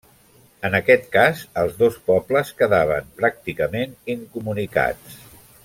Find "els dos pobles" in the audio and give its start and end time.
1.63-2.53